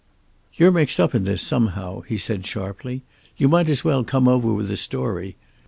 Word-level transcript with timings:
"You're 0.55 0.71
mixed 0.71 0.99
up 0.99 1.13
in 1.13 1.25
this 1.25 1.43
somehow," 1.43 1.99
he 2.01 2.17
said 2.17 2.47
sharply. 2.47 3.03
"You 3.37 3.47
might 3.47 3.69
as 3.69 3.83
well 3.83 4.03
come 4.03 4.27
over 4.27 4.51
with 4.51 4.67
the 4.69 4.77
story. 4.77 5.35